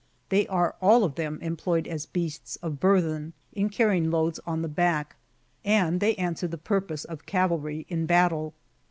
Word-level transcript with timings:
^' 0.27 0.29
They 0.29 0.47
are 0.47 0.73
all 0.81 1.03
of 1.03 1.13
them 1.13 1.37
employed 1.43 1.85
as 1.87 2.07
beasts 2.07 2.55
of 2.63 2.79
burthen, 2.79 3.33
in 3.53 3.69
carrying 3.69 4.09
loads 4.09 4.39
on 4.47 4.63
the 4.63 4.67
back, 4.67 5.15
and 5.63 5.99
they 5.99 6.15
answer 6.15 6.47
the 6.47 6.57
purpose 6.57 7.05
of 7.05 7.27
cavalry 7.27 7.85
in 7.87 8.07
battle. 8.07 8.55